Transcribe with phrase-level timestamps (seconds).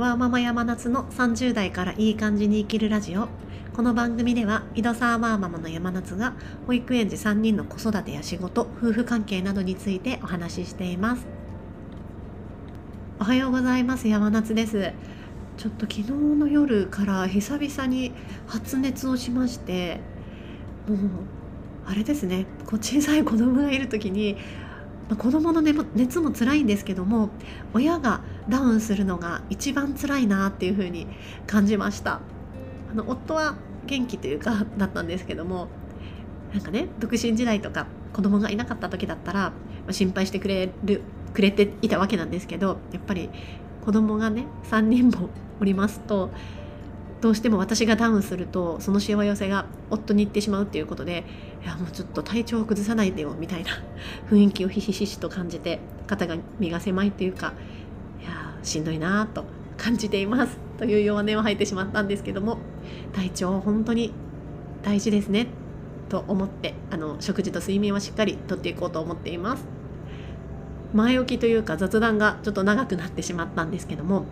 [0.00, 3.28] ワーママ山夏の30代からいい感じに生きるラジオ。
[3.76, 6.32] この番組では井戸沢ワーママの山夏が
[6.66, 11.26] 保育園児3人の子育てや仕事夫婦関係などについてお話ししています。
[13.20, 14.94] おはようございます山夏です。
[15.58, 18.12] ちょっと昨日の夜から久々に
[18.46, 20.00] 発熱をしまして
[20.88, 20.98] もう
[21.84, 24.38] あれですねこう小さい子供がいる時に
[25.10, 27.30] まあ、子どもの熱も辛いんですけども
[27.74, 31.08] 親がダウンするのが一番辛いなっていう風に
[31.46, 32.20] 感じました。
[32.92, 33.56] あの夫は
[33.86, 35.68] 元気というかだったんですけども
[36.52, 39.52] なんかね独身時代とか子供がいなかった時だったら、ま
[39.88, 41.02] あ、心配してくれる
[41.34, 43.30] くれていたわけなんですけどやっぱり
[43.84, 45.28] 子供がね3人も
[45.60, 46.30] おりますと
[47.20, 51.24] どうしても私がダウンするとそのしわ寄せが夫に行ってしまうっていうことで
[51.62, 53.70] いやもうちょっと体調を崩さないでよみたいな
[54.30, 57.52] 雰囲気をひしひしと感じて肩が身が狭いっていうか
[58.20, 59.44] いやしんどいなと
[59.76, 62.58] 感じていますという弱音を吐いてしまったんですけども
[63.12, 64.12] 体調本当に
[64.82, 65.48] 大事ですね
[66.08, 69.80] と思ってあの食事と睡眠はしっかりとっていこうと思っています。
[70.92, 74.24] 前置きというか雑談がちょっと長くなってしまったんですけども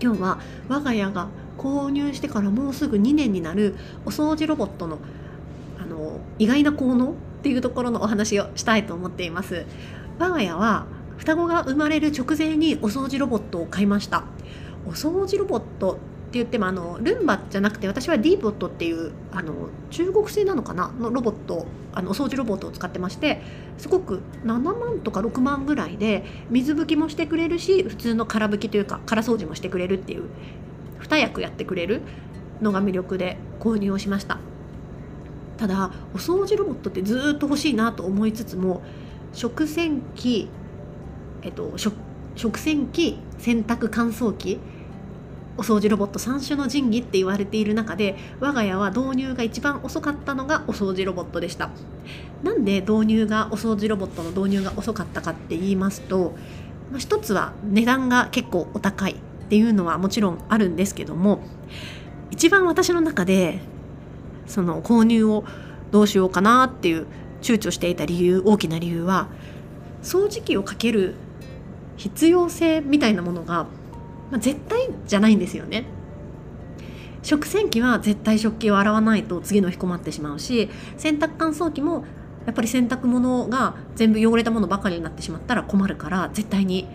[0.00, 4.98] 今日は我が家が購入してからもうすぐ2年になるお掃除ロボットの
[5.78, 9.64] あの意外な効能っていうところのお話をしたいと思っています。
[10.18, 10.86] 我が家は
[11.16, 14.24] 双子が生まれる直前にお掃除ロボットを買いました。
[14.86, 15.94] お掃除ロボットっ
[16.32, 20.88] て言ってもあのルンバじゃなくて私は D ボットっていうあの中国製なのかな？
[20.88, 23.42] のロボットあのお掃除ロボットを使ってまして
[23.76, 30.24] すごく7万とか6万ぐらいで水拭きもしてくれるし普通の空拭きというか空掃除もしてくれるっていう
[31.02, 32.02] 2役やってくれる
[32.60, 34.38] のが魅力で購入をしました。
[35.56, 38.82] ただお掃除ロボットってずっと欲しいなと思いつつも
[39.32, 40.48] 食洗機
[41.42, 44.58] えっと食洗機洗濯乾燥機
[45.56, 51.70] お掃除ロボット3種の神器って言われている中で我が家は導入が一番遅かったのがお掃除ロボットでした。
[52.42, 56.34] なんで導入がお掃除ロボットの導入が遅かったかって言いますと、
[56.90, 59.16] まあ、一つは値段が結構お高い。
[59.52, 61.40] っていうのはもちろんあるんですけども
[62.30, 63.60] 一番私の中で
[64.46, 65.44] その購入を
[65.90, 67.06] どうしようかなっていう
[67.42, 69.28] 躊躇していた理由大きな理由は
[70.02, 71.16] 掃除機をかける
[71.98, 73.66] 必要性みたいなものが
[74.30, 75.84] まあ、絶対じゃないんですよね。
[77.22, 82.04] 食洗機は絶対食器を洗わないと次の日困ってしまうし洗濯乾燥機も
[82.46, 86.88] やっぱり洗濯物が全部汚れたものばかりになってしまったら困るから絶対に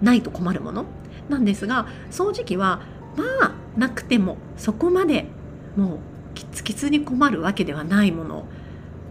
[0.00, 0.86] ないと困るもの
[1.28, 2.82] なんですが掃除機は
[3.16, 5.26] まあなくてもそこまで
[5.76, 5.98] もう
[6.34, 8.44] キツキツに困るわけではないもの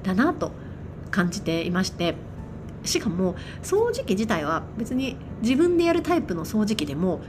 [0.03, 0.51] だなと
[1.09, 2.15] 感じていまして
[2.83, 7.21] しかも掃除機自体は別に自分でやるタイプの掃除機でも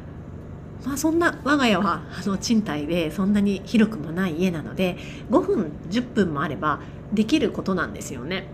[0.85, 4.97] まあ、そんな我が家はあの賃貸でそんなに広くもない家なので
[5.31, 6.81] 5分10分もあれば
[7.13, 8.49] できることなんですよね。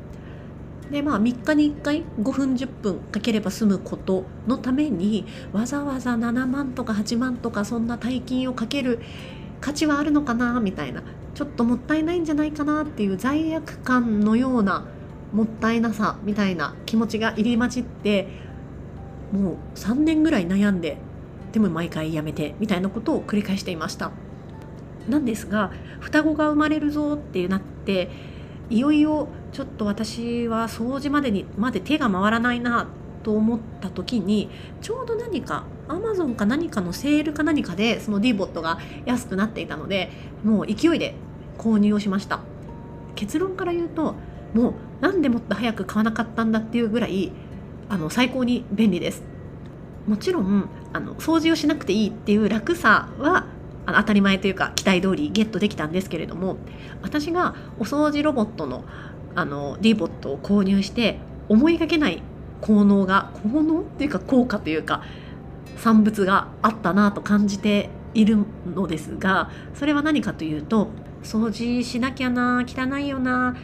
[0.91, 9.01] でまあ3日に1回5分10分かければ済むことのためにわざわざ7万とか8万とかそんな大金をかける
[9.61, 11.03] 価値はあるのかなみたいな
[11.35, 14.87] ちょっともったいないんじゃないかなっていう罪悪感のような
[15.33, 18.29] もったいなさみたいな気持ちが入り混じって
[19.33, 20.97] もう3年ぐらい悩んで
[21.53, 24.11] でも毎回やめてみたいなことを繰り返していました。
[25.09, 28.11] なんですが双子が生まれるぞってなって
[28.71, 32.87] いよいよちょっと私は掃除までにまで手が回らないな
[33.23, 40.11] と思った時にちょうど何かアマゾンか何かのセールか何かでその D ボットが安くなっていたので
[40.45, 41.15] もう勢いで
[41.57, 42.41] 購入をしました。
[43.17, 44.15] 結論から言うと
[44.55, 47.33] もう何でもっと早く買わなかったんだっていうぐらい
[47.89, 49.23] あの最高に便利です。
[50.07, 53.47] もちろんあの掃除をしなくていいっていう楽さは
[53.89, 56.59] あの当たり前というか期待通りゲットできたんですけれども
[57.01, 58.85] 私がお掃除ロボットの
[59.35, 61.19] あの D ボットを購入して
[61.49, 62.23] 思いがけない
[62.61, 65.03] 効能が効能っていうか効果というか
[65.79, 70.89] 産物があったなと感じているのですがそれは何かというと
[71.23, 73.57] 掃除しなきゃな汚いよな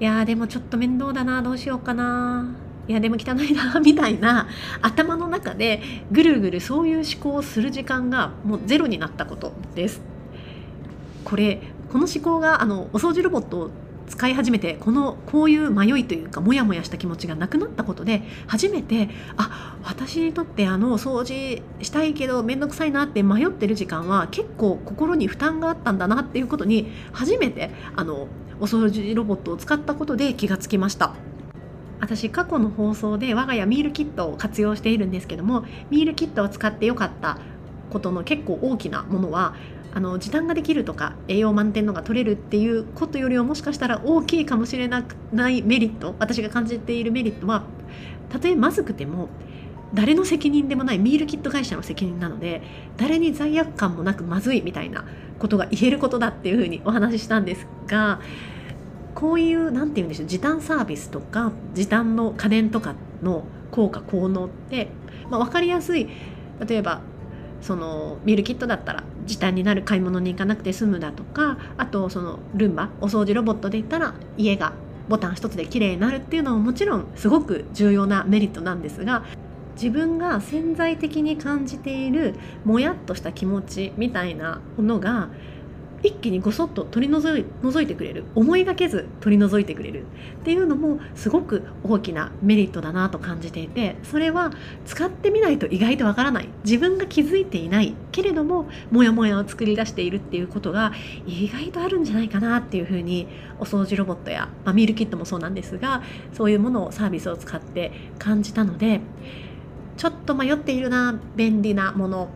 [0.00, 2.67] いやでもちょっと面倒だなどうしようかな。
[2.88, 4.48] いやでも汚いなみたいな
[4.80, 5.80] 頭の中で
[6.10, 10.00] ぐるぐるそういう思考をする時間がもうゼロになったことです。
[11.24, 11.60] これ
[11.92, 13.70] この思考があのお掃除ロボットを
[14.08, 28.28] 使い始めてこのこういう迷いというかモヤモヤした気持ちがなくなったことで初めてあ私にとってあの掃除したいけど面倒くさいなって迷ってる時間は結構心に負担があったんだなっていうことに初めてあの
[28.60, 31.14] お掃除ロボットを使ったことで気がつきました。
[32.00, 37.38] 私過去の放送で我が家ミールキットを活用しているんですけどもミールキットを使ってよかった
[37.90, 39.54] ことの結構大きなものは
[39.94, 47.64] あの時短ができるとか栄養満点のが取れるっていうことよりはもしかしたら大きいかもしれないメリット私が感じているメリットは
[48.28, 49.28] たとえまずくても
[49.94, 52.62] 誰の責任でもないミールキット会社の責任なので
[52.98, 55.04] 誰に罪悪感もなくまずいみたいな
[55.38, 58.20] ことが言えることだっていうふうにお話ししたんですが
[59.18, 63.42] こういう何て言うんでしょう時短サービスとか時短の家電とかの
[63.72, 64.90] 効果効能って、
[65.28, 66.08] まあ、分かりやすい。
[66.64, 67.00] 例えば
[67.60, 74.72] そのミルキットだったら時短になる買い物に行かなくて済むだとかあとそのルンバお掃除ロボットで言ったら家が
[75.08, 79.24] ボタン一つで綺麗になるっていうのももちろんすごく重要なメリットなんですが
[79.74, 82.34] 自分が潜在的に感じている
[82.64, 85.28] もやっとした気持ちみたいなものが
[86.02, 88.24] 一気にごそっと取り除い除いてくれる。
[88.34, 90.04] 思いがけず取り除いてくれる。
[90.40, 94.52] っていうのもすごく大きなメリットだなと感じていてそれは
[94.86, 96.48] 使ってみないと意外とわからない。
[96.64, 100.92] 自分が気づいていないけれどもモヤモヤを作り出しているっていうことが
[101.26, 103.26] 意外とあるんじゃないかなっていうふうに
[103.58, 106.02] お掃除ロボットや、まあ、ミールキットもそうなんですが
[106.32, 109.00] そういうものをサービスを使って感じたので
[109.96, 112.28] ちょっと迷っているな便利なもの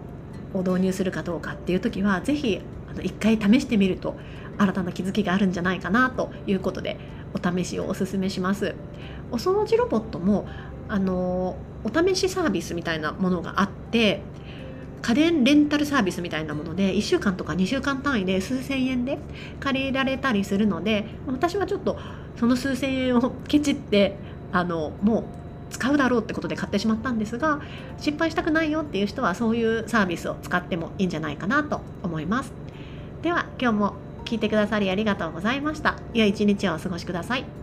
[0.52, 2.60] を導入するかどうかっていう時は是非
[2.92, 4.16] あの一回試してみると
[4.58, 6.98] 新たな気づきがあるんじゃないかなということで
[7.34, 8.74] お試しをおすすめします
[9.30, 10.46] お掃除ロボットも
[10.88, 14.20] あのお試しサービスみたいなものがあって
[15.00, 19.18] 家電レンタルサービスみたいなもので1週間とか2週間単位で数千円で
[19.58, 21.98] 借りられたりするので私はちょっと
[22.36, 24.14] その数千円をケチって
[24.52, 25.24] あのもう
[25.70, 27.60] 使うだろうってことで買ってしまったんですが
[27.98, 32.52] 失敗したくないよっていう人はそういうサービスを使ってもいいんじゃないかなと思います。
[33.22, 35.96] では今日も聞いてくださりありがとうございました。
[36.12, 37.61] 良い一日をお過ごしください。